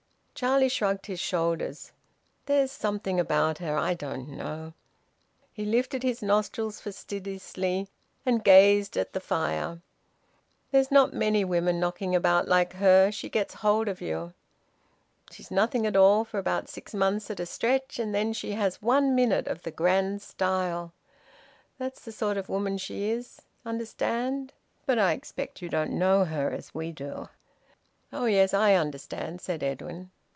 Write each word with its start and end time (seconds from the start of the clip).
Charlie 0.33 0.69
shrugged 0.69 1.05
his 1.05 1.19
shoulders. 1.19 1.91
"There's 2.47 2.71
something 2.71 3.19
about 3.19 3.59
her... 3.59 3.77
I 3.77 3.93
don't 3.93 4.27
know" 4.29 4.73
He 5.53 5.65
lifted 5.65 6.01
his 6.01 6.23
nostrils 6.23 6.79
fastidiously 6.79 7.89
and 8.25 8.43
gazed 8.43 8.97
at 8.97 9.13
the 9.13 9.19
fire. 9.19 9.81
"There's 10.71 10.89
not 10.89 11.13
many 11.13 11.45
women 11.45 11.79
knocking 11.79 12.15
about 12.15 12.47
like 12.47 12.73
her... 12.73 13.11
She 13.11 13.29
gets 13.29 13.55
hold 13.61 13.87
of 13.87 14.01
you. 14.01 14.33
She's 15.29 15.51
nothing 15.51 15.85
at 15.85 15.95
all 15.95 16.25
for 16.25 16.39
about 16.39 16.67
six 16.67 16.91
months 16.95 17.29
at 17.29 17.39
a 17.39 17.45
stretch, 17.45 17.99
and 17.99 18.15
then 18.15 18.33
she 18.33 18.53
has 18.53 18.81
one 18.81 19.13
minute 19.13 19.45
of 19.47 19.61
the 19.61 19.69
grand 19.69 20.23
style... 20.23 20.91
That's 21.77 22.03
the 22.03 22.11
sort 22.11 22.37
of 22.37 22.49
woman 22.49 22.79
she 22.79 23.11
is. 23.11 23.43
Understand? 23.63 24.53
But 24.87 24.97
I 24.97 25.11
expect 25.11 25.61
you 25.61 25.69
don't 25.69 25.91
know 25.99 26.23
her 26.23 26.49
as 26.49 26.73
we 26.73 26.91
do." 26.91 27.29
"Oh 28.11 28.25
yes, 28.25 28.55
I 28.55 28.73
understand," 28.73 29.39
said 29.39 29.61
Edwin. 29.61 30.09